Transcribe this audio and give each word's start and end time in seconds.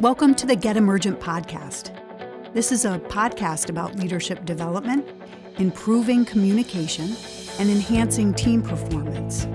Welcome 0.00 0.34
to 0.36 0.46
the 0.46 0.56
Get 0.56 0.78
Emergent 0.78 1.20
podcast. 1.20 1.92
This 2.54 2.72
is 2.72 2.86
a 2.86 2.98
podcast 3.00 3.68
about 3.68 3.96
leadership 3.96 4.46
development, 4.46 5.06
improving 5.58 6.24
communication, 6.24 7.14
and 7.58 7.68
enhancing 7.68 8.32
team 8.32 8.62
performance. 8.62 9.46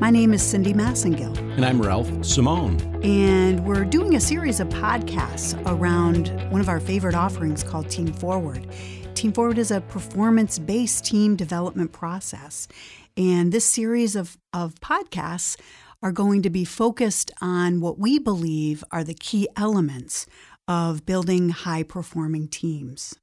My 0.00 0.10
name 0.10 0.34
is 0.34 0.42
Cindy 0.42 0.74
Massengill. 0.74 1.34
And 1.56 1.64
I'm 1.64 1.80
Ralph 1.80 2.22
Simone. 2.22 2.78
And 3.02 3.64
we're 3.64 3.86
doing 3.86 4.14
a 4.14 4.20
series 4.20 4.60
of 4.60 4.68
podcasts 4.68 5.58
around 5.64 6.28
one 6.50 6.60
of 6.60 6.68
our 6.68 6.80
favorite 6.80 7.14
offerings 7.14 7.62
called 7.62 7.88
Team 7.88 8.12
Forward. 8.12 8.66
Team 9.14 9.32
Forward 9.32 9.56
is 9.56 9.70
a 9.70 9.80
performance 9.80 10.58
based 10.58 11.06
team 11.06 11.34
development 11.34 11.92
process. 11.92 12.68
And 13.16 13.52
this 13.52 13.64
series 13.64 14.16
of, 14.16 14.36
of 14.52 14.74
podcasts 14.80 15.56
are 16.04 16.12
going 16.12 16.42
to 16.42 16.50
be 16.50 16.66
focused 16.66 17.30
on 17.40 17.80
what 17.80 17.98
we 17.98 18.18
believe 18.18 18.84
are 18.92 19.02
the 19.02 19.14
key 19.14 19.48
elements 19.56 20.26
of 20.68 21.06
building 21.06 21.48
high 21.48 21.82
performing 21.82 22.46
teams. 22.46 23.14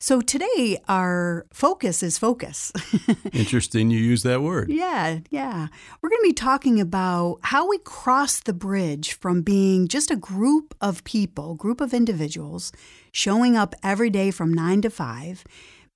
So 0.00 0.20
today, 0.20 0.78
our 0.88 1.46
focus 1.52 2.02
is 2.02 2.18
focus. 2.18 2.72
Interesting 3.32 3.90
you 3.90 3.98
use 3.98 4.22
that 4.22 4.42
word. 4.42 4.70
Yeah, 4.70 5.20
yeah. 5.30 5.68
We're 6.00 6.08
going 6.08 6.22
to 6.22 6.28
be 6.28 6.32
talking 6.32 6.80
about 6.80 7.38
how 7.42 7.68
we 7.68 7.78
cross 7.78 8.40
the 8.40 8.52
bridge 8.52 9.12
from 9.12 9.42
being 9.42 9.86
just 9.86 10.10
a 10.10 10.16
group 10.16 10.74
of 10.80 11.04
people, 11.04 11.54
group 11.54 11.80
of 11.80 11.94
individuals, 11.94 12.72
showing 13.12 13.56
up 13.56 13.74
every 13.82 14.10
day 14.10 14.30
from 14.30 14.52
nine 14.52 14.80
to 14.82 14.90
five 14.90 15.44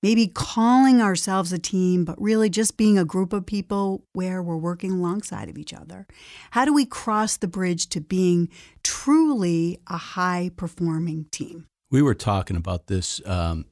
maybe 0.01 0.27
calling 0.27 1.01
ourselves 1.01 1.51
a 1.51 1.59
team, 1.59 2.05
but 2.05 2.21
really 2.21 2.49
just 2.49 2.77
being 2.77 2.97
a 2.97 3.05
group 3.05 3.33
of 3.33 3.45
people 3.45 4.05
where 4.13 4.41
we're 4.41 4.57
working 4.57 4.91
alongside 4.91 5.49
of 5.49 5.57
each 5.57 5.73
other? 5.73 6.07
How 6.51 6.65
do 6.65 6.73
we 6.73 6.85
cross 6.85 7.37
the 7.37 7.47
bridge 7.47 7.87
to 7.89 8.01
being 8.01 8.49
truly 8.83 9.79
a 9.87 9.97
high 9.97 10.51
performing 10.55 11.25
team? 11.31 11.67
We 11.91 12.01
were 12.01 12.15
talking 12.15 12.55
about 12.55 12.87
this 12.87 13.21
um, 13.25 13.65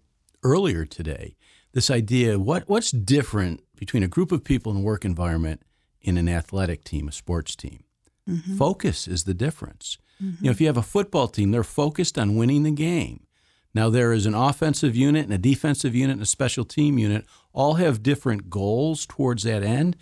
earlier 0.44 0.86
today. 0.86 1.36
This 1.74 1.92
idea 1.92 2.40
what 2.40 2.68
what's 2.68 2.92
different 2.92 3.62
between 3.76 4.02
a 4.02 4.08
group 4.08 4.32
of 4.32 4.44
people 4.44 4.72
in 4.72 4.80
a 4.80 4.82
work 4.82 5.06
environment 5.06 5.62
in 6.02 6.18
an 6.18 6.28
athletic 6.28 6.84
team, 6.84 7.08
a 7.08 7.12
sports 7.12 7.56
team? 7.56 7.84
Mm-hmm. 8.28 8.58
Focus 8.58 9.08
is 9.08 9.26
the 9.26 9.34
difference. 9.34 9.98
Mm-hmm. 10.22 10.44
You 10.44 10.50
know, 10.50 10.52
if 10.52 10.62
you 10.62 10.68
have 10.68 10.78
a 10.78 10.82
football 10.82 11.28
team, 11.28 11.52
they're 11.52 11.64
focused 11.64 12.18
on 12.18 12.36
winning 12.36 12.64
the 12.64 12.72
game. 12.72 13.27
Now, 13.74 13.90
there 13.90 14.14
is 14.14 14.26
an 14.26 14.34
offensive 14.34 14.96
unit 14.96 15.26
and 15.26 15.34
a 15.34 15.38
defensive 15.38 15.94
unit 15.94 16.14
and 16.14 16.22
a 16.22 16.28
special 16.28 16.66
team 16.66 16.98
unit, 16.98 17.26
all 17.54 17.76
have 17.76 18.04
different 18.04 18.50
goals 18.50 19.06
towards 19.06 19.44
that 19.44 19.64
end. 19.64 19.96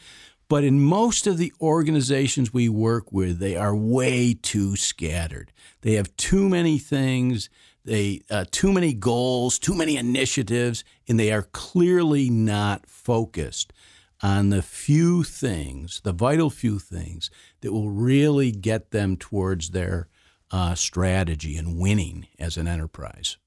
But 0.47 0.63
in 0.63 0.80
most 0.80 1.25
of 1.25 1.38
the 1.38 1.52
organizations 1.59 2.53
we 2.53 2.69
work 2.69 3.11
with, 3.11 3.39
they 3.39 3.55
are 3.55 3.75
way 3.75 4.36
too 4.39 4.75
scattered. 4.75 5.52
They 5.81 5.93
have 5.93 6.16
too 6.17 6.47
many 6.47 6.77
things, 6.77 7.49
they 7.83 8.21
uh, 8.30 8.45
too 8.52 8.71
many 8.71 8.93
goals, 8.93 9.58
too 9.58 9.73
many 9.73 9.97
initiatives, 9.97 10.83
and 11.08 11.19
they 11.19 11.31
are 11.31 11.43
clearly 11.43 12.30
not 12.30 12.88
focused 12.88 13.73
on 14.21 14.49
the 14.49 14.61
few 14.61 15.23
things, 15.23 16.02
the 16.03 16.13
vital 16.13 16.49
few 16.49 16.80
things 16.80 17.30
that 17.61 17.73
will 17.73 17.89
really 17.89 18.52
get 18.52 18.91
them 18.91 19.17
towards 19.17 19.71
their 19.71 20.08
uh, 20.52 20.75
strategy 20.75 21.58
and 21.58 21.77
winning 21.77 22.27
as 22.39 22.55
an 22.58 22.67
enterprise. 22.67 23.38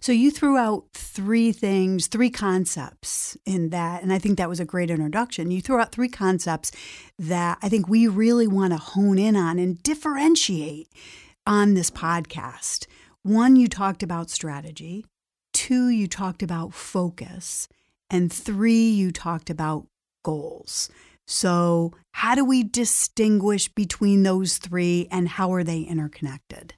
So 0.00 0.12
you 0.12 0.30
threw 0.30 0.56
out 0.56 0.84
three 0.94 1.52
things, 1.52 2.06
three 2.06 2.30
concepts 2.30 3.36
in 3.44 3.70
that, 3.70 4.02
and 4.02 4.12
I 4.12 4.18
think 4.18 4.38
that 4.38 4.48
was 4.48 4.60
a 4.60 4.64
great 4.64 4.90
introduction. 4.90 5.50
You 5.50 5.60
threw 5.60 5.78
out 5.78 5.92
three 5.92 6.08
concepts 6.08 6.72
that 7.18 7.58
I 7.62 7.68
think 7.68 7.88
we 7.88 8.06
really 8.06 8.46
want 8.46 8.72
to 8.72 8.78
hone 8.78 9.18
in 9.18 9.36
on 9.36 9.58
and 9.58 9.82
differentiate 9.82 10.88
on 11.46 11.74
this 11.74 11.90
podcast. 11.90 12.86
One, 13.22 13.56
you 13.56 13.68
talked 13.68 14.02
about 14.02 14.30
strategy. 14.30 15.04
Two, 15.52 15.88
you 15.88 16.06
talked 16.06 16.42
about 16.42 16.74
focus. 16.74 17.68
And 18.10 18.32
three, 18.32 18.88
you 18.88 19.10
talked 19.10 19.50
about 19.50 19.86
goals. 20.24 20.88
So, 21.26 21.92
how 22.12 22.34
do 22.34 22.44
we 22.44 22.64
distinguish 22.64 23.68
between 23.68 24.22
those 24.22 24.56
three 24.56 25.08
and 25.10 25.28
how 25.28 25.52
are 25.52 25.62
they 25.62 25.82
interconnected? 25.82 26.74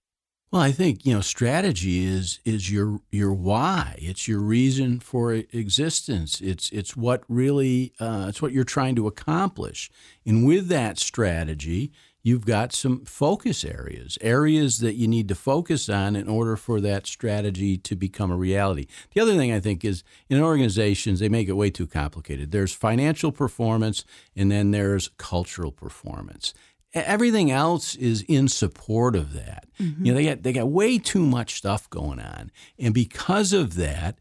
Well, 0.53 0.63
I 0.63 0.73
think 0.73 1.07
you 1.07 1.15
know 1.15 1.21
strategy 1.21 2.05
is 2.05 2.41
is 2.45 2.73
your 2.73 3.01
your 3.13 3.33
why. 3.33 3.97
It's 3.99 4.27
your 4.27 4.41
reason 4.41 4.99
for 4.99 5.33
existence. 5.33 6.41
It's 6.41 6.71
it's 6.71 6.97
what 6.97 7.23
really 7.29 7.93
uh, 8.01 8.27
it's 8.29 8.43
what 8.43 8.51
you're 8.53 8.65
trying 8.65 8.97
to 8.97 9.07
accomplish. 9.07 9.91
And 10.27 10.45
with 10.45 10.67
that 10.67 10.99
strategy, 10.99 11.93
you've 12.25 12.47
got 12.47 12.73
some 12.73 13.05
focus 13.05 13.65
areas, 13.65 14.19
areas 14.23 14.81
that 14.81 14.95
you 14.95 15.07
need 15.07 15.29
to 15.29 15.37
focus 15.37 15.89
on 15.89 16.17
in 16.17 16.29
order 16.29 16.57
for 16.57 16.81
that 16.81 17.07
strategy 17.07 17.79
to 17.79 17.95
become 17.95 18.33
a 18.33 18.37
reality. 18.37 18.89
The 19.15 19.21
other 19.21 19.37
thing 19.37 19.53
I 19.53 19.61
think 19.61 19.85
is 19.85 20.03
in 20.29 20.41
organizations 20.43 21.21
they 21.21 21.29
make 21.29 21.49
it 21.49 21.53
way 21.53 21.71
too 21.71 21.87
complicated. 21.87 22.51
There's 22.51 22.73
financial 22.73 23.31
performance, 23.31 24.05
and 24.35 24.51
then 24.51 24.73
there's 24.73 25.11
cultural 25.17 25.71
performance 25.71 26.55
everything 26.95 27.51
else 27.51 27.95
is 27.95 28.23
in 28.23 28.49
support 28.49 29.17
of 29.17 29.33
that. 29.35 29.67
Mm-hmm. 29.81 30.05
You 30.05 30.13
know, 30.13 30.17
they 30.17 30.27
got 30.27 30.43
they 30.43 30.53
got 30.53 30.69
way 30.69 30.99
too 30.99 31.25
much 31.25 31.55
stuff 31.55 31.89
going 31.91 32.21
on, 32.21 32.51
and 32.79 32.95
because 32.95 33.53
of 33.53 33.75
that, 33.77 34.19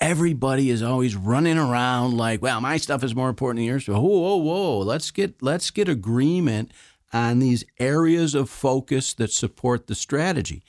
everybody 0.00 0.70
is 0.70 0.82
always 0.82 1.16
running 1.16 1.58
around 1.58 2.16
like, 2.16 2.42
"Well, 2.42 2.60
my 2.60 2.76
stuff 2.76 3.04
is 3.04 3.14
more 3.14 3.28
important 3.28 3.58
than 3.58 3.66
yours." 3.66 3.88
Whoa, 3.88 4.00
whoa, 4.00 4.36
whoa! 4.36 4.78
Let's 4.78 5.10
get 5.10 5.42
let's 5.42 5.70
get 5.70 5.88
agreement 5.88 6.72
on 7.12 7.40
these 7.40 7.64
areas 7.78 8.34
of 8.34 8.48
focus 8.48 9.14
that 9.14 9.32
support 9.32 9.86
the 9.86 9.94
strategy. 9.94 10.62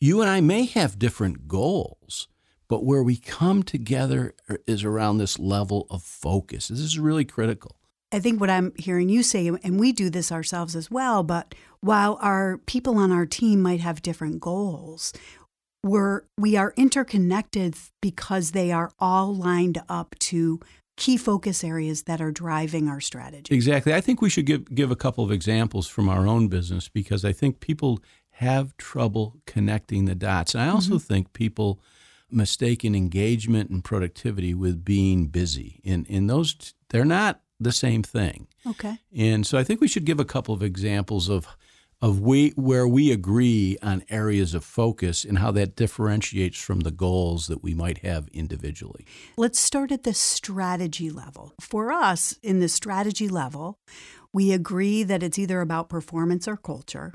You 0.00 0.20
and 0.20 0.30
I 0.30 0.40
may 0.40 0.64
have 0.66 0.98
different 0.98 1.48
goals. 1.48 2.28
But 2.66 2.84
where 2.84 3.02
we 3.02 3.16
come 3.16 3.62
together 3.62 4.34
is 4.66 4.84
around 4.84 5.18
this 5.18 5.38
level 5.38 5.86
of 5.90 6.02
focus. 6.02 6.68
This 6.68 6.80
is 6.80 6.98
really 6.98 7.26
critical. 7.26 7.76
I 8.14 8.20
think 8.20 8.40
what 8.40 8.48
I'm 8.48 8.72
hearing 8.76 9.08
you 9.08 9.24
say, 9.24 9.48
and 9.48 9.80
we 9.80 9.90
do 9.90 10.08
this 10.08 10.30
ourselves 10.30 10.76
as 10.76 10.88
well, 10.88 11.24
but 11.24 11.52
while 11.80 12.16
our 12.22 12.58
people 12.58 12.96
on 12.96 13.10
our 13.10 13.26
team 13.26 13.60
might 13.60 13.80
have 13.80 14.02
different 14.02 14.40
goals, 14.40 15.12
we're, 15.82 16.22
we 16.38 16.56
are 16.56 16.72
interconnected 16.76 17.74
because 18.00 18.52
they 18.52 18.70
are 18.70 18.92
all 19.00 19.34
lined 19.34 19.82
up 19.88 20.14
to 20.20 20.60
key 20.96 21.16
focus 21.16 21.64
areas 21.64 22.04
that 22.04 22.20
are 22.20 22.30
driving 22.30 22.88
our 22.88 23.00
strategy. 23.00 23.52
Exactly. 23.52 23.92
I 23.92 24.00
think 24.00 24.22
we 24.22 24.30
should 24.30 24.46
give, 24.46 24.72
give 24.72 24.92
a 24.92 24.96
couple 24.96 25.24
of 25.24 25.32
examples 25.32 25.88
from 25.88 26.08
our 26.08 26.28
own 26.28 26.46
business 26.46 26.88
because 26.88 27.24
I 27.24 27.32
think 27.32 27.58
people 27.58 27.98
have 28.30 28.76
trouble 28.76 29.40
connecting 29.44 30.04
the 30.04 30.14
dots. 30.14 30.54
And 30.54 30.62
I 30.62 30.68
also 30.68 30.90
mm-hmm. 30.90 30.98
think 30.98 31.32
people 31.32 31.80
mistaken 32.30 32.94
engagement 32.94 33.70
and 33.70 33.82
productivity 33.82 34.54
with 34.54 34.84
being 34.84 35.26
busy. 35.26 35.80
And, 35.84 36.06
and 36.08 36.30
those, 36.30 36.74
they're 36.90 37.04
not 37.04 37.40
the 37.64 37.72
same 37.72 38.02
thing. 38.02 38.46
Okay. 38.66 38.98
And 39.16 39.46
so 39.46 39.58
I 39.58 39.64
think 39.64 39.80
we 39.80 39.88
should 39.88 40.04
give 40.04 40.20
a 40.20 40.24
couple 40.24 40.54
of 40.54 40.62
examples 40.62 41.28
of 41.28 41.46
of 42.02 42.20
we 42.20 42.50
where 42.50 42.86
we 42.86 43.10
agree 43.10 43.78
on 43.82 44.04
areas 44.10 44.52
of 44.54 44.62
focus 44.62 45.24
and 45.24 45.38
how 45.38 45.50
that 45.50 45.74
differentiates 45.74 46.58
from 46.60 46.80
the 46.80 46.90
goals 46.90 47.46
that 47.46 47.62
we 47.62 47.72
might 47.72 47.98
have 47.98 48.28
individually. 48.28 49.06
Let's 49.38 49.58
start 49.58 49.90
at 49.90 50.02
the 50.02 50.12
strategy 50.12 51.08
level. 51.08 51.52
For 51.60 51.92
us, 51.92 52.38
in 52.42 52.60
the 52.60 52.68
strategy 52.68 53.28
level, 53.28 53.78
we 54.34 54.52
agree 54.52 55.02
that 55.02 55.22
it's 55.22 55.38
either 55.38 55.60
about 55.60 55.88
performance 55.88 56.46
or 56.46 56.56
culture. 56.56 57.14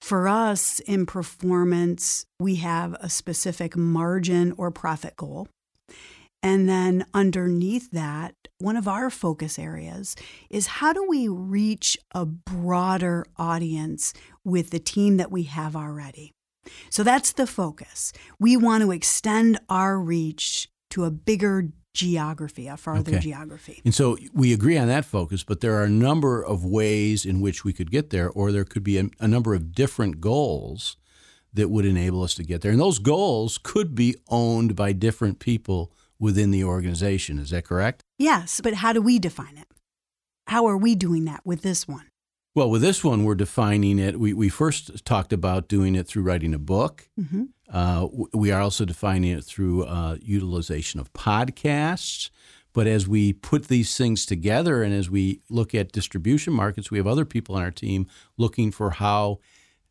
For 0.00 0.28
us 0.28 0.80
in 0.80 1.06
performance, 1.06 2.26
we 2.38 2.56
have 2.56 2.94
a 3.00 3.08
specific 3.08 3.74
margin 3.76 4.52
or 4.56 4.70
profit 4.70 5.16
goal. 5.16 5.48
And 6.42 6.68
then 6.68 7.06
underneath 7.14 7.90
that, 7.92 8.34
one 8.64 8.76
of 8.78 8.88
our 8.88 9.10
focus 9.10 9.58
areas 9.58 10.16
is 10.48 10.66
how 10.66 10.92
do 10.92 11.06
we 11.06 11.28
reach 11.28 11.98
a 12.12 12.24
broader 12.24 13.26
audience 13.36 14.14
with 14.42 14.70
the 14.70 14.78
team 14.78 15.18
that 15.18 15.30
we 15.30 15.42
have 15.42 15.76
already? 15.76 16.32
So 16.88 17.02
that's 17.02 17.32
the 17.32 17.46
focus. 17.46 18.12
We 18.40 18.56
want 18.56 18.82
to 18.82 18.90
extend 18.90 19.60
our 19.68 20.00
reach 20.00 20.70
to 20.90 21.04
a 21.04 21.10
bigger 21.10 21.68
geography, 21.92 22.66
a 22.66 22.78
farther 22.78 23.12
okay. 23.12 23.20
geography. 23.20 23.82
And 23.84 23.94
so 23.94 24.16
we 24.32 24.54
agree 24.54 24.78
on 24.78 24.88
that 24.88 25.04
focus, 25.04 25.44
but 25.44 25.60
there 25.60 25.74
are 25.74 25.84
a 25.84 25.90
number 25.90 26.42
of 26.42 26.64
ways 26.64 27.26
in 27.26 27.42
which 27.42 27.64
we 27.64 27.74
could 27.74 27.90
get 27.90 28.08
there, 28.08 28.30
or 28.30 28.50
there 28.50 28.64
could 28.64 28.82
be 28.82 28.96
a, 28.96 29.10
a 29.20 29.28
number 29.28 29.54
of 29.54 29.72
different 29.72 30.22
goals 30.22 30.96
that 31.52 31.68
would 31.68 31.84
enable 31.84 32.22
us 32.22 32.34
to 32.34 32.42
get 32.42 32.62
there. 32.62 32.72
And 32.72 32.80
those 32.80 32.98
goals 32.98 33.58
could 33.58 33.94
be 33.94 34.16
owned 34.28 34.74
by 34.74 34.92
different 34.92 35.38
people 35.38 35.92
within 36.18 36.50
the 36.50 36.64
organization. 36.64 37.38
Is 37.38 37.50
that 37.50 37.64
correct? 37.64 38.02
Yes, 38.18 38.60
but 38.62 38.74
how 38.74 38.92
do 38.92 39.02
we 39.02 39.18
define 39.18 39.56
it? 39.56 39.68
How 40.46 40.66
are 40.66 40.76
we 40.76 40.94
doing 40.94 41.24
that 41.24 41.40
with 41.44 41.62
this 41.62 41.88
one? 41.88 42.10
Well, 42.54 42.70
with 42.70 42.82
this 42.82 43.02
one, 43.02 43.24
we're 43.24 43.34
defining 43.34 43.98
it. 43.98 44.20
We, 44.20 44.32
we 44.32 44.48
first 44.48 45.04
talked 45.04 45.32
about 45.32 45.66
doing 45.66 45.96
it 45.96 46.06
through 46.06 46.22
writing 46.22 46.54
a 46.54 46.58
book. 46.58 47.08
Mm-hmm. 47.18 47.44
Uh, 47.68 48.06
we 48.32 48.52
are 48.52 48.60
also 48.60 48.84
defining 48.84 49.36
it 49.36 49.44
through 49.44 49.84
uh, 49.84 50.18
utilization 50.20 51.00
of 51.00 51.12
podcasts. 51.12 52.30
But 52.72 52.86
as 52.86 53.08
we 53.08 53.32
put 53.32 53.68
these 53.68 53.96
things 53.96 54.26
together 54.26 54.82
and 54.82 54.94
as 54.94 55.10
we 55.10 55.40
look 55.48 55.74
at 55.74 55.92
distribution 55.92 56.52
markets, 56.52 56.90
we 56.90 56.98
have 56.98 57.06
other 57.06 57.24
people 57.24 57.56
on 57.56 57.62
our 57.62 57.70
team 57.70 58.06
looking 58.36 58.70
for 58.70 58.90
how 58.90 59.38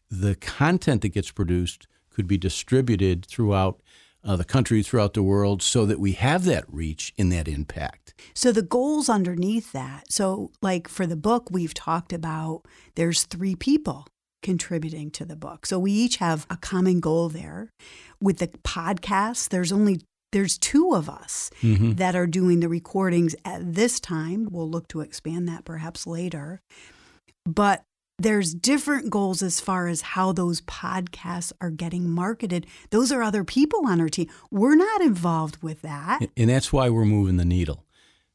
the 0.09 0.35
content 0.35 1.01
that 1.01 1.09
gets 1.09 1.31
produced 1.31 1.87
could 2.09 2.27
be 2.27 2.37
distributed 2.37 3.25
throughout 3.25 3.81
uh, 4.23 4.35
the 4.35 4.45
country, 4.45 4.83
throughout 4.83 5.13
the 5.13 5.23
world, 5.23 5.61
so 5.61 5.85
that 5.85 5.99
we 5.99 6.13
have 6.13 6.45
that 6.45 6.65
reach 6.67 7.13
and 7.17 7.31
that 7.31 7.47
impact. 7.47 8.13
So 8.33 8.51
the 8.51 8.61
goals 8.61 9.09
underneath 9.09 9.71
that. 9.73 10.11
So, 10.11 10.51
like 10.61 10.87
for 10.87 11.05
the 11.05 11.15
book, 11.15 11.49
we've 11.51 11.73
talked 11.73 12.13
about 12.13 12.63
there's 12.95 13.23
three 13.23 13.55
people 13.55 14.07
contributing 14.43 15.09
to 15.11 15.25
the 15.25 15.35
book. 15.35 15.65
So 15.65 15.79
we 15.79 15.91
each 15.91 16.17
have 16.17 16.45
a 16.49 16.57
common 16.57 16.99
goal 16.99 17.29
there. 17.29 17.71
With 18.21 18.37
the 18.37 18.47
podcast, 18.47 19.49
there's 19.49 19.71
only 19.71 20.01
there's 20.31 20.57
two 20.57 20.93
of 20.93 21.09
us 21.09 21.51
mm-hmm. 21.61 21.93
that 21.93 22.15
are 22.15 22.27
doing 22.27 22.59
the 22.59 22.67
recordings 22.67 23.35
at 23.45 23.73
this 23.73 23.99
time. 23.99 24.47
We'll 24.51 24.69
look 24.69 24.87
to 24.89 25.01
expand 25.01 25.47
that 25.47 25.63
perhaps 25.63 26.05
later. 26.07 26.59
But 27.45 27.83
there's 28.19 28.53
different 28.53 29.09
goals 29.09 29.41
as 29.41 29.59
far 29.59 29.87
as 29.87 30.01
how 30.01 30.31
those 30.31 30.61
podcasts 30.61 31.51
are 31.59 31.71
getting 31.71 32.09
marketed. 32.09 32.67
Those 32.91 33.11
are 33.11 33.23
other 33.23 33.43
people 33.43 33.87
on 33.87 33.99
our 33.99 34.09
team. 34.09 34.29
We're 34.51 34.75
not 34.75 35.01
involved 35.01 35.63
with 35.63 35.81
that. 35.81 36.21
And 36.37 36.49
that's 36.49 36.71
why 36.71 36.89
we're 36.89 37.05
moving 37.05 37.37
the 37.37 37.45
needle. 37.45 37.85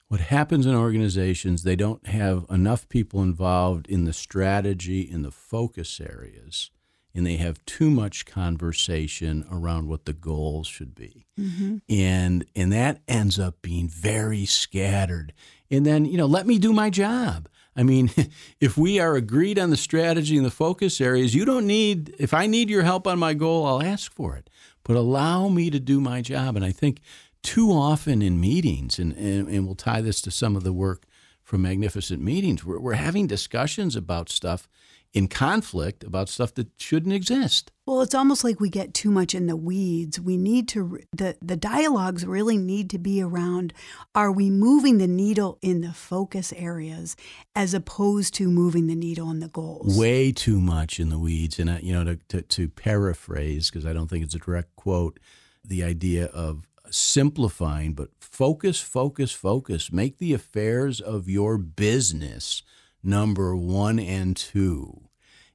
What 0.09 0.21
happens 0.21 0.65
in 0.65 0.75
organizations, 0.75 1.63
they 1.63 1.77
don't 1.77 2.07
have 2.07 2.47
enough 2.51 2.89
people 2.89 3.23
involved 3.23 3.87
in 3.89 4.05
the 4.05 4.15
strategy, 4.15 5.03
in 5.03 5.23
the 5.23 5.31
focus 5.31 6.01
areas, 6.01 6.71
and 7.15 7.27
they 7.27 7.37
have 7.37 7.65
too 7.67 7.91
much 7.91 8.25
conversation 8.25 9.45
around 9.51 9.87
what 9.87 10.07
the 10.07 10.15
goals 10.15 10.67
should 10.67 10.95
be. 10.95 11.27
Mm-hmm. 11.39 11.79
And 11.91 12.47
and 12.57 12.73
that 12.73 13.03
ends 13.07 13.39
up 13.39 13.61
being 13.61 13.87
very 13.87 14.47
scattered. 14.47 15.35
And 15.71 15.85
then, 15.85 16.07
you 16.07 16.17
know, 16.17 16.27
let 16.27 16.47
me 16.47 16.59
do 16.59 16.73
my 16.73 16.89
job. 16.89 17.49
I 17.79 17.85
mean, 17.85 18.11
if 18.61 18.77
we 18.77 18.99
are 18.99 19.15
agreed 19.15 19.59
on 19.59 19.71
the 19.71 19.77
strategy 19.77 20.37
and 20.37 20.45
the 20.45 20.51
focus 20.51 21.01
areas, 21.01 21.35
you 21.35 21.45
don't 21.45 21.67
need, 21.67 22.15
if 22.19 22.35
I 22.35 22.47
need 22.47 22.69
your 22.69 22.83
help 22.83 23.07
on 23.07 23.19
my 23.19 23.33
goal, 23.35 23.65
I'll 23.65 23.83
ask 23.83 24.13
for 24.13 24.37
it. 24.37 24.51
But 24.83 24.97
allow 24.97 25.49
me 25.49 25.71
to 25.71 25.79
do 25.79 26.01
my 26.01 26.21
job. 26.21 26.57
And 26.57 26.65
I 26.65 26.73
think 26.73 27.01
too 27.43 27.71
often 27.71 28.21
in 28.21 28.41
meetings, 28.41 28.99
and, 28.99 29.13
and, 29.13 29.49
and 29.49 29.65
we'll 29.65 29.77
tie 29.77 30.01
this 30.01 30.21
to 30.23 30.31
some 30.31 30.57
of 30.57 30.65
the 30.65 30.73
work 30.73 31.05
from 31.43 31.63
Magnificent 31.63 32.21
Meetings, 32.23 32.65
we're, 32.65 32.81
we're 32.81 32.95
having 32.95 33.27
discussions 33.27 33.97
about 33.97 34.29
stuff 34.29 34.69
in 35.15 35.27
conflict 35.27 36.05
about 36.05 36.29
stuff 36.29 36.55
that 36.55 36.69
shouldn't 36.79 37.15
exist. 37.15 37.73
Well, 37.87 38.03
it's 38.03 38.15
almost 38.15 38.45
like 38.45 38.61
we 38.61 38.69
get 38.69 38.93
too 38.93 39.11
much 39.11 39.35
in 39.35 39.47
the 39.47 39.57
weeds. 39.57 40.21
We 40.21 40.37
need 40.37 40.69
to 40.69 41.01
the 41.13 41.37
the 41.41 41.57
dialogues 41.57 42.27
really 42.27 42.59
need 42.59 42.91
to 42.91 42.99
be 42.99 43.23
around 43.23 43.73
are 44.15 44.31
we 44.31 44.51
moving 44.51 44.99
the 44.99 45.07
needle 45.07 45.59
in 45.63 45.81
the 45.81 45.95
focus 45.95 46.53
areas 46.55 47.17
as 47.55 47.73
opposed 47.73 48.35
to 48.35 48.49
moving 48.49 48.87
the 48.87 48.95
needle 48.95 49.31
in 49.31 49.41
the 49.41 49.49
goals. 49.49 49.99
Way 49.99 50.33
too 50.33 50.61
much 50.61 51.01
in 51.01 51.09
the 51.09 51.19
weeds 51.19 51.59
and 51.59 51.71
uh, 51.71 51.79
you 51.81 51.95
know 51.95 52.05
to 52.05 52.17
to, 52.29 52.43
to 52.43 52.69
paraphrase 52.69 53.71
because 53.71 53.87
I 53.87 53.95
don't 53.95 54.09
think 54.09 54.25
it's 54.25 54.35
a 54.35 54.39
direct 54.39 54.77
quote 54.77 55.19
the 55.65 55.83
idea 55.83 56.27
of 56.27 56.67
simplifying 56.91 57.95
but 57.95 58.11
focus 58.21 58.81
focus 58.81 59.33
focus 59.33 59.91
make 59.93 60.19
the 60.19 60.35
affairs 60.35 61.01
of 61.01 61.29
your 61.29 61.59
business 61.59 62.63
number 63.03 63.57
one 63.57 63.99
and 63.99 64.37
two. 64.37 65.09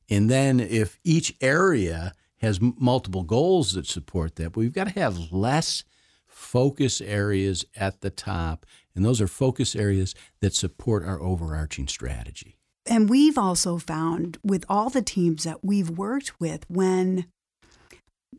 And 0.10 0.30
then 0.30 0.60
if 0.60 1.00
each 1.04 1.36
area 1.42 2.14
has 2.38 2.60
multiple 2.62 3.24
goals 3.24 3.74
that 3.74 3.88
support 3.88 4.36
that, 4.36 4.52
but 4.52 4.60
we've 4.60 4.74
got 4.74 4.88
to 4.90 5.00
have 5.00 5.32
less 5.32 5.84
focus 6.28 7.00
areas 7.00 7.66
at 7.76 8.02
the 8.02 8.10
top. 8.10 8.66
And 8.96 9.06
those 9.06 9.22
are 9.22 9.28
focus 9.28 9.76
areas 9.76 10.14
that 10.42 10.54
support 10.54 11.06
our 11.06 11.22
overarching 11.22 11.88
strategy. 11.88 12.58
And 12.86 13.10
we've 13.10 13.38
also 13.38 13.78
found 13.78 14.38
with 14.44 14.66
all 14.68 14.90
the 14.90 15.02
teams 15.02 15.46
that 15.46 15.64
we've 15.64 15.90
worked 15.90 16.40
with 16.40 16.70
when 16.70 17.26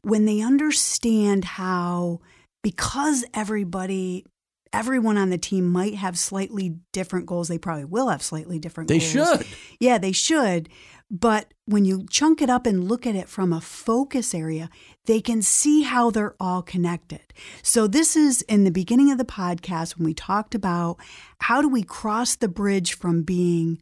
when 0.03 0.27
they 0.27 0.43
understand 0.43 1.45
how 1.45 2.21
because 2.63 3.25
everybody 3.33 4.27
everyone 4.75 5.17
on 5.17 5.31
the 5.31 5.39
team 5.39 5.71
might 5.71 5.95
have 5.95 6.19
slightly 6.19 6.77
different 6.93 7.27
goals. 7.27 7.49
They 7.49 7.59
probably 7.59 7.85
will 7.85 8.09
have 8.09 8.23
slightly 8.23 8.59
different 8.59 8.91
goals. 8.91 9.13
they 9.13 9.19
goals. 9.19 9.39
should. 9.39 9.47
Yeah, 9.79 9.99
they 9.99 10.13
should. 10.13 10.69
But 11.11 11.55
when 11.67 11.85
you 11.85 12.07
chunk 12.11 12.43
it 12.43 12.51
up 12.51 12.67
and 12.67 12.89
look 12.89 13.07
at 13.07 13.15
it 13.15 13.29
from 13.29 13.53
a 13.53 13.61
focus 13.61 14.35
area, 14.35 14.69
they 15.07 15.21
can 15.21 15.43
see 15.43 15.83
how 15.83 16.11
they're 16.11 16.35
all 16.41 16.63
connected. 16.63 17.23
So, 17.63 17.87
this 17.87 18.17
is 18.17 18.43
in 18.43 18.65
the 18.65 18.71
beginning 18.71 19.13
of 19.13 19.19
the 19.19 19.25
podcast 19.25 19.97
when 19.97 20.07
we 20.07 20.15
talked 20.15 20.55
about 20.55 20.97
how 21.43 21.63
do 21.63 21.69
we 21.69 21.83
cross 21.83 22.35
the 22.35 22.49
bridge 22.49 22.95
from 22.95 23.23
being 23.23 23.81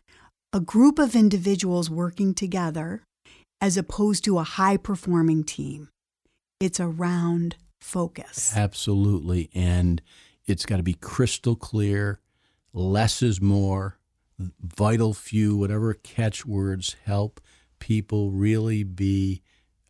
a 0.53 0.61
group 0.61 0.99
of 0.99 1.17
individuals 1.17 1.89
working 1.89 2.35
together 2.35 3.03
as 3.61 3.77
opposed 3.77 4.25
to 4.25 4.39
a 4.39 4.43
high 4.45 4.77
performing 4.77 5.45
team. 5.45 5.89
It's 6.61 6.81
around 6.81 7.57
focus. 7.81 8.53
Absolutely. 8.55 9.49
And 9.55 10.03
it's 10.47 10.67
got 10.67 10.77
to 10.77 10.83
be 10.83 10.95
crystal 10.95 11.57
clear. 11.57 12.21
Less 12.73 13.23
is 13.23 13.41
more. 13.41 13.99
Vital 14.39 15.15
few, 15.15 15.57
whatever 15.57 15.95
catchwords 15.95 16.97
help 17.05 17.41
people 17.79 18.31
really 18.31 18.83
be 18.83 19.43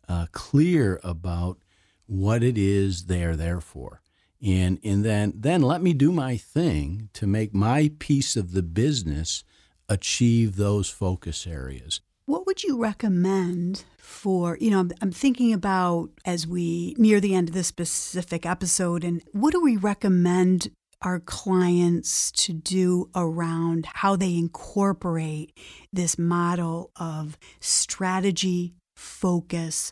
uh, 0.07 0.27
clear 0.31 0.99
about 1.03 1.59
what 2.05 2.43
it 2.43 2.57
is 2.57 3.05
they're 3.05 3.35
there 3.35 3.61
for. 3.61 4.01
And, 4.41 4.79
and 4.83 5.05
then, 5.05 5.33
then 5.35 5.61
let 5.61 5.81
me 5.81 5.93
do 5.93 6.11
my 6.11 6.35
thing 6.35 7.09
to 7.13 7.25
make 7.25 7.53
my 7.53 7.91
piece 7.99 8.35
of 8.35 8.51
the 8.51 8.63
business 8.63 9.43
achieve 9.87 10.55
those 10.55 10.89
focus 10.89 11.47
areas. 11.47 12.01
What 12.25 12.45
would 12.45 12.63
you 12.63 12.81
recommend 12.81 13.83
for, 13.97 14.57
you 14.61 14.71
know, 14.71 14.87
I'm, 15.01 15.11
thinking 15.11 15.51
about 15.51 16.09
as 16.23 16.47
we 16.47 16.95
near 16.97 17.19
the 17.19 17.35
end 17.35 17.49
of 17.49 17.53
this 17.53 17.67
specific 17.67 18.45
episode, 18.45 19.03
and 19.03 19.21
what 19.33 19.51
do 19.51 19.61
we 19.61 19.75
recommend 19.75 20.71
our 21.01 21.19
clients 21.19 22.31
to 22.31 22.53
do 22.53 23.09
around 23.13 23.87
how 23.87 24.15
they 24.15 24.37
incorporate 24.37 25.51
this 25.91 26.17
model 26.17 26.91
of 26.95 27.37
strategy, 27.59 28.73
focus, 28.95 29.91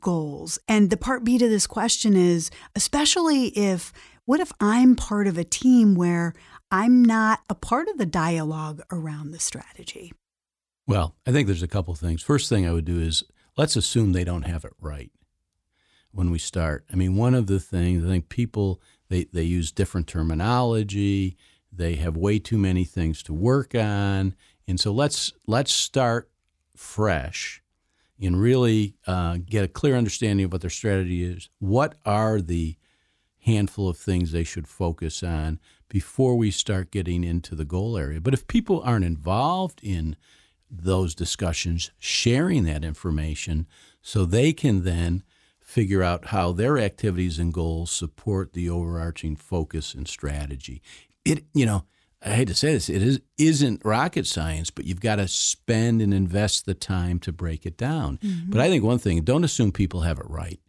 goals? 0.00 0.58
And 0.66 0.88
the 0.88 0.96
part 0.96 1.24
B 1.24 1.36
to 1.36 1.46
this 1.46 1.66
question 1.66 2.16
is 2.16 2.50
especially 2.74 3.48
if, 3.48 3.92
what 4.24 4.40
if 4.40 4.50
I'm 4.60 4.96
part 4.96 5.26
of 5.26 5.36
a 5.36 5.44
team 5.44 5.94
where 5.94 6.32
I'm 6.70 7.04
not 7.04 7.40
a 7.50 7.54
part 7.54 7.88
of 7.88 7.98
the 7.98 8.06
dialogue 8.06 8.80
around 8.90 9.32
the 9.32 9.38
strategy? 9.38 10.14
Well, 10.86 11.16
I 11.26 11.32
think 11.32 11.46
there's 11.46 11.62
a 11.62 11.68
couple 11.68 11.94
things. 11.94 12.22
First 12.22 12.48
thing 12.48 12.66
I 12.66 12.72
would 12.72 12.84
do 12.84 13.00
is 13.00 13.24
let's 13.56 13.76
assume 13.76 14.12
they 14.12 14.24
don't 14.24 14.42
have 14.42 14.64
it 14.64 14.72
right 14.80 15.10
when 16.12 16.30
we 16.30 16.38
start. 16.38 16.84
I 16.92 16.96
mean, 16.96 17.16
one 17.16 17.34
of 17.34 17.46
the 17.46 17.58
things 17.58 18.04
I 18.04 18.08
think 18.08 18.28
people 18.28 18.80
they, 19.08 19.24
they 19.24 19.42
use 19.42 19.72
different 19.72 20.06
terminology, 20.06 21.36
they 21.72 21.96
have 21.96 22.16
way 22.16 22.38
too 22.38 22.58
many 22.58 22.84
things 22.84 23.22
to 23.24 23.32
work 23.32 23.74
on, 23.74 24.34
and 24.66 24.80
so 24.80 24.92
let's 24.92 25.32
let's 25.46 25.72
start 25.72 26.30
fresh 26.76 27.62
and 28.20 28.40
really 28.40 28.94
uh, 29.06 29.38
get 29.44 29.64
a 29.64 29.68
clear 29.68 29.96
understanding 29.96 30.46
of 30.46 30.52
what 30.52 30.60
their 30.60 30.70
strategy 30.70 31.22
is. 31.22 31.48
What 31.58 31.96
are 32.04 32.40
the 32.40 32.76
handful 33.40 33.88
of 33.88 33.98
things 33.98 34.32
they 34.32 34.44
should 34.44 34.66
focus 34.66 35.22
on 35.22 35.60
before 35.88 36.36
we 36.36 36.50
start 36.50 36.90
getting 36.90 37.24
into 37.24 37.54
the 37.54 37.64
goal 37.64 37.96
area? 37.96 38.20
But 38.20 38.34
if 38.34 38.46
people 38.46 38.80
aren't 38.84 39.04
involved 39.04 39.80
in 39.82 40.16
those 40.70 41.14
discussions, 41.14 41.90
sharing 41.98 42.64
that 42.64 42.84
information 42.84 43.66
so 44.02 44.24
they 44.24 44.52
can 44.52 44.84
then 44.84 45.22
figure 45.60 46.02
out 46.02 46.26
how 46.26 46.52
their 46.52 46.78
activities 46.78 47.38
and 47.38 47.52
goals 47.52 47.90
support 47.90 48.52
the 48.52 48.70
overarching 48.70 49.36
focus 49.36 49.94
and 49.94 50.06
strategy. 50.06 50.80
It, 51.24 51.44
you 51.54 51.66
know, 51.66 51.84
I 52.24 52.30
hate 52.30 52.48
to 52.48 52.54
say 52.54 52.72
this, 52.72 52.88
it 52.88 53.02
is, 53.02 53.20
isn't 53.36 53.84
rocket 53.84 54.26
science, 54.26 54.70
but 54.70 54.84
you've 54.84 55.00
got 55.00 55.16
to 55.16 55.28
spend 55.28 56.00
and 56.00 56.14
invest 56.14 56.66
the 56.66 56.74
time 56.74 57.18
to 57.20 57.32
break 57.32 57.66
it 57.66 57.76
down. 57.76 58.18
Mm-hmm. 58.18 58.50
But 58.50 58.60
I 58.60 58.68
think 58.68 58.84
one 58.84 58.98
thing, 58.98 59.22
don't 59.22 59.44
assume 59.44 59.72
people 59.72 60.00
have 60.02 60.18
it 60.18 60.28
right. 60.28 60.60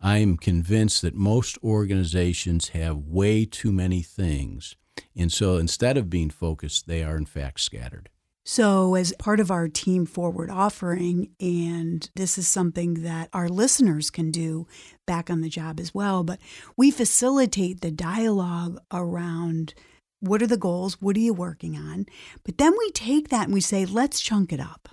I'm 0.00 0.36
convinced 0.36 1.02
that 1.02 1.14
most 1.14 1.58
organizations 1.64 2.68
have 2.68 2.96
way 2.96 3.44
too 3.44 3.72
many 3.72 4.02
things. 4.02 4.76
And 5.16 5.32
so 5.32 5.56
instead 5.56 5.96
of 5.96 6.10
being 6.10 6.30
focused, 6.30 6.86
they 6.86 7.02
are 7.02 7.16
in 7.16 7.26
fact 7.26 7.60
scattered. 7.60 8.08
So, 8.50 8.94
as 8.94 9.12
part 9.18 9.40
of 9.40 9.50
our 9.50 9.68
team 9.68 10.06
forward 10.06 10.48
offering, 10.48 11.32
and 11.38 12.08
this 12.14 12.38
is 12.38 12.48
something 12.48 13.02
that 13.02 13.28
our 13.34 13.46
listeners 13.46 14.08
can 14.08 14.30
do 14.30 14.66
back 15.06 15.28
on 15.28 15.42
the 15.42 15.50
job 15.50 15.78
as 15.78 15.94
well, 15.94 16.24
but 16.24 16.40
we 16.74 16.90
facilitate 16.90 17.82
the 17.82 17.90
dialogue 17.90 18.78
around 18.90 19.74
what 20.20 20.40
are 20.40 20.46
the 20.46 20.56
goals? 20.56 20.96
What 20.98 21.14
are 21.18 21.20
you 21.20 21.34
working 21.34 21.76
on? 21.76 22.06
But 22.42 22.56
then 22.56 22.72
we 22.78 22.90
take 22.92 23.28
that 23.28 23.44
and 23.44 23.52
we 23.52 23.60
say, 23.60 23.84
let's 23.84 24.18
chunk 24.18 24.50
it 24.50 24.60
up. 24.60 24.88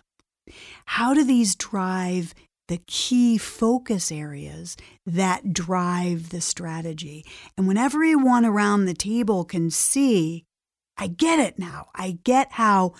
How 0.87 1.13
do 1.13 1.23
these 1.23 1.55
drive 1.55 2.33
the 2.67 2.81
key 2.87 3.37
focus 3.37 4.11
areas 4.11 4.75
that 5.05 5.53
drive 5.53 6.31
the 6.31 6.41
strategy? 6.41 7.25
And 7.57 7.69
when 7.69 7.77
everyone 7.77 8.43
around 8.43 8.83
the 8.83 8.93
table 8.93 9.45
can 9.45 9.69
see, 9.69 10.43
I 10.97 11.07
get 11.07 11.39
it 11.39 11.59
now. 11.59 11.87
I 11.93 12.19
get 12.23 12.53
how 12.53 12.93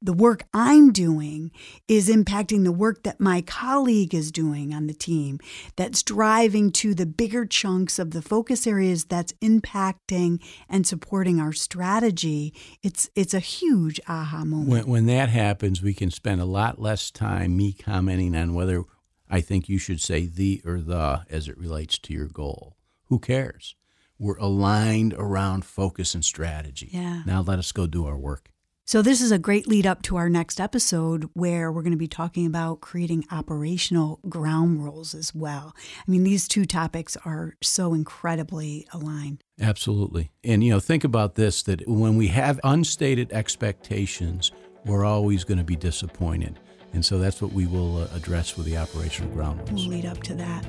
the 0.00 0.12
work 0.12 0.44
I'm 0.52 0.92
doing 0.92 1.50
is 1.88 2.08
impacting 2.08 2.64
the 2.64 2.72
work 2.72 3.02
that 3.04 3.20
my 3.20 3.40
colleague 3.42 4.14
is 4.14 4.30
doing 4.30 4.74
on 4.74 4.86
the 4.86 4.94
team, 4.94 5.38
that's 5.76 6.02
driving 6.02 6.70
to 6.72 6.94
the 6.94 7.06
bigger 7.06 7.46
chunks 7.46 7.98
of 7.98 8.10
the 8.10 8.22
focus 8.22 8.66
areas 8.66 9.04
that's 9.04 9.32
impacting 9.34 10.42
and 10.68 10.86
supporting 10.86 11.40
our 11.40 11.52
strategy, 11.52 12.54
it's 12.82 13.08
it's 13.14 13.34
a 13.34 13.40
huge 13.40 14.00
aha 14.08 14.44
moment. 14.44 14.68
When, 14.68 14.86
when 14.86 15.06
that 15.06 15.28
happens, 15.28 15.82
we 15.82 15.94
can 15.94 16.10
spend 16.10 16.40
a 16.40 16.46
lot 16.46 16.80
less 16.80 17.10
time 17.10 17.56
me 17.56 17.72
commenting 17.72 18.36
on 18.36 18.54
whether 18.54 18.84
I 19.28 19.40
think 19.40 19.68
you 19.68 19.78
should 19.78 20.00
say 20.00 20.26
the 20.26 20.62
or 20.64 20.80
the 20.80 21.24
as 21.30 21.48
it 21.48 21.58
relates 21.58 21.98
to 22.00 22.12
your 22.12 22.28
goal. 22.28 22.76
Who 23.06 23.18
cares? 23.18 23.74
We're 24.18 24.38
aligned 24.38 25.14
around 25.14 25.64
focus 25.64 26.14
and 26.14 26.24
strategy. 26.24 26.88
Yeah. 26.90 27.22
Now 27.26 27.42
let 27.42 27.58
us 27.58 27.70
go 27.72 27.86
do 27.86 28.06
our 28.06 28.16
work. 28.16 28.50
So, 28.88 29.02
this 29.02 29.20
is 29.20 29.32
a 29.32 29.38
great 29.38 29.66
lead 29.66 29.84
up 29.84 30.02
to 30.02 30.14
our 30.14 30.28
next 30.28 30.60
episode 30.60 31.28
where 31.32 31.72
we're 31.72 31.82
going 31.82 31.90
to 31.90 31.96
be 31.96 32.06
talking 32.06 32.46
about 32.46 32.80
creating 32.80 33.24
operational 33.32 34.20
ground 34.28 34.84
rules 34.84 35.12
as 35.12 35.34
well. 35.34 35.74
I 36.06 36.08
mean, 36.08 36.22
these 36.22 36.46
two 36.46 36.64
topics 36.64 37.16
are 37.24 37.56
so 37.60 37.94
incredibly 37.94 38.86
aligned. 38.92 39.42
Absolutely. 39.60 40.30
And, 40.44 40.62
you 40.62 40.70
know, 40.70 40.78
think 40.78 41.02
about 41.02 41.34
this 41.34 41.64
that 41.64 41.82
when 41.88 42.16
we 42.16 42.28
have 42.28 42.60
unstated 42.62 43.32
expectations, 43.32 44.52
we're 44.84 45.04
always 45.04 45.42
going 45.42 45.58
to 45.58 45.64
be 45.64 45.74
disappointed. 45.74 46.60
And 46.92 47.04
so 47.04 47.18
that's 47.18 47.42
what 47.42 47.52
we 47.52 47.66
will 47.66 47.98
uh, 47.98 48.08
address 48.14 48.56
with 48.56 48.66
the 48.66 48.76
operational 48.76 49.30
ground 49.32 49.58
rules. 49.68 49.86
We'll 49.86 49.96
lead 49.96 50.06
up 50.06 50.22
to 50.24 50.34
that. 50.34 50.66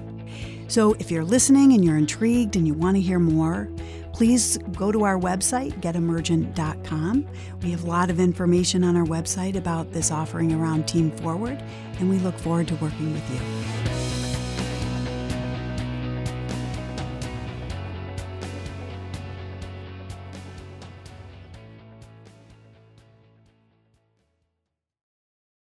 So, 0.68 0.94
if 1.00 1.10
you're 1.10 1.24
listening 1.24 1.72
and 1.72 1.84
you're 1.86 1.98
intrigued 1.98 2.58
and 2.58 2.68
you 2.68 2.74
want 2.74 2.98
to 2.98 3.02
hear 3.02 3.20
more, 3.20 3.70
please 4.12 4.58
go 4.74 4.92
to 4.92 5.06
our 5.06 5.18
website, 5.18 5.80
getemergent.com. 5.80 7.28
We 7.62 7.72
have 7.72 7.84
a 7.84 7.88
lot 7.88 8.10
of 8.10 8.20
information 8.20 8.84
on 8.84 8.98
our 8.98 9.06
website 9.06 9.56
about 9.56 9.94
this 9.94 10.12
offering 10.12 10.52
around 10.52 10.88
Team 10.88 11.12
Forward, 11.12 11.64
and 12.00 12.10
we 12.10 12.20
look 12.20 12.38
forward 12.38 12.68
to 12.68 12.76
working 12.76 13.14
with 13.14 13.32
you. 13.32 13.97